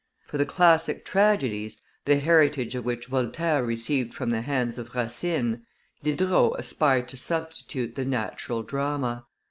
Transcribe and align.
For 0.25 0.39
the 0.39 0.47
classic 0.47 1.05
tragedies, 1.05 1.77
the 2.05 2.17
heritage 2.17 2.73
of 2.73 2.83
which 2.83 3.05
Voltaire 3.05 3.63
received 3.63 4.15
from 4.15 4.31
the 4.31 4.41
hands 4.41 4.79
of 4.79 4.95
Racine, 4.95 5.63
Diderot 6.01 6.55
aspired 6.57 7.07
to 7.09 7.17
substitute 7.17 7.93
the 7.93 8.05
natural 8.05 8.63
drama. 8.63 9.27